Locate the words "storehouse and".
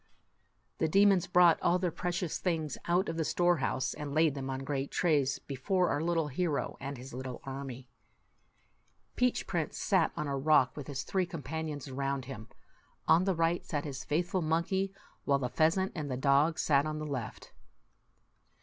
3.23-4.15